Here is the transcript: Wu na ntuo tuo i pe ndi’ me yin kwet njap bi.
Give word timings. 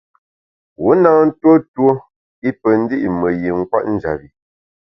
Wu 0.81 0.91
na 1.01 1.11
ntuo 1.25 1.53
tuo 1.73 1.91
i 2.49 2.51
pe 2.59 2.69
ndi’ 2.81 2.97
me 3.19 3.29
yin 3.41 3.59
kwet 3.69 3.85
njap 3.93 4.15
bi. 4.19 4.27